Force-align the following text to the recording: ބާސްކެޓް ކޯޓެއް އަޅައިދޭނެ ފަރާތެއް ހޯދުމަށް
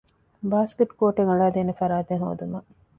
ބާސްކެޓް 0.49 0.93
ކޯޓެއް 0.99 1.29
އަޅައިދޭނެ 1.31 1.73
ފަރާތެއް 1.79 2.23
ހޯދުމަށް 2.25 2.67